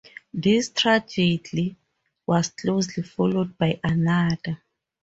[0.33, 1.75] This tragedy
[2.25, 4.63] was closely followed by another.